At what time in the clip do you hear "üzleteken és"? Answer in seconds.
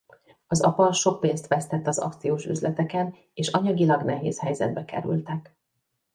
2.45-3.47